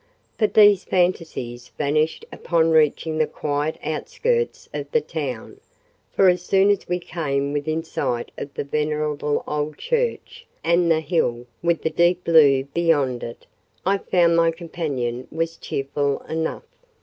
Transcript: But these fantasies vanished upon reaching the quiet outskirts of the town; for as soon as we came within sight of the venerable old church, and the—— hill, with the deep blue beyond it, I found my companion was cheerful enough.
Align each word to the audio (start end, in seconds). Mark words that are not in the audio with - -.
But 0.39 0.55
these 0.55 0.83
fantasies 0.83 1.67
vanished 1.77 2.25
upon 2.31 2.71
reaching 2.71 3.19
the 3.19 3.27
quiet 3.27 3.77
outskirts 3.83 4.67
of 4.73 4.89
the 4.89 4.99
town; 4.99 5.59
for 6.11 6.27
as 6.27 6.41
soon 6.41 6.71
as 6.71 6.87
we 6.89 6.97
came 6.97 7.53
within 7.53 7.83
sight 7.83 8.31
of 8.35 8.51
the 8.55 8.63
venerable 8.63 9.43
old 9.47 9.77
church, 9.77 10.47
and 10.63 10.89
the—— 10.89 11.01
hill, 11.01 11.45
with 11.61 11.83
the 11.83 11.91
deep 11.91 12.23
blue 12.23 12.63
beyond 12.63 13.21
it, 13.21 13.45
I 13.85 13.99
found 13.99 14.35
my 14.35 14.49
companion 14.49 15.27
was 15.29 15.55
cheerful 15.55 16.17
enough. 16.23 16.65